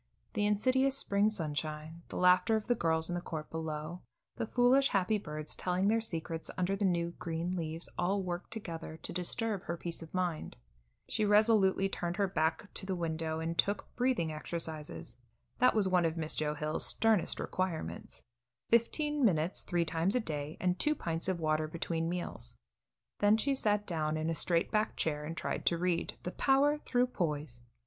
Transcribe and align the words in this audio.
The 0.33 0.47
insidious 0.47 0.97
spring 0.97 1.29
sunshine, 1.29 2.01
the 2.09 2.15
laughter 2.17 2.55
of 2.55 2.65
the 2.65 2.73
girls 2.73 3.07
in 3.07 3.13
the 3.13 3.21
court 3.21 3.51
below, 3.51 4.01
the 4.35 4.47
foolish 4.47 4.87
happy 4.87 5.19
birds 5.19 5.55
telling 5.55 5.89
their 5.89 6.01
secrets 6.01 6.49
under 6.57 6.75
the 6.75 6.85
new, 6.85 7.11
green 7.19 7.55
leaves, 7.55 7.87
all 7.99 8.23
worked 8.23 8.49
together 8.49 8.97
to 8.97 9.13
disturb 9.13 9.61
her 9.65 9.77
peace 9.77 10.01
of 10.01 10.11
mind. 10.11 10.57
She 11.07 11.23
resolutely 11.23 11.87
turned 11.87 12.17
her 12.17 12.27
back 12.27 12.73
to 12.73 12.87
the 12.87 12.95
window 12.95 13.39
and 13.39 13.55
took 13.55 13.95
breathing 13.95 14.31
exercises. 14.31 15.17
That 15.59 15.75
was 15.75 15.87
one 15.87 16.05
of 16.05 16.17
Miss 16.17 16.33
Joe 16.33 16.55
Hill's 16.55 16.87
sternest 16.87 17.39
requirements 17.39 18.23
fifteen 18.71 19.23
minutes 19.23 19.61
three 19.61 19.85
times 19.85 20.15
a 20.15 20.19
day 20.19 20.57
and 20.59 20.79
two 20.79 20.95
pints 20.95 21.27
of 21.29 21.39
water 21.39 21.67
between 21.67 22.09
meals. 22.09 22.57
Then 23.19 23.37
she 23.37 23.53
sat 23.53 23.85
down 23.85 24.17
in 24.17 24.31
a 24.31 24.33
straight 24.33 24.71
back 24.71 24.95
chair 24.95 25.23
and 25.23 25.37
tried 25.37 25.63
to 25.67 25.77
read 25.77 26.15
"The 26.23 26.31
Power 26.31 26.79
Through 26.79 27.05
Poise." 27.05 27.61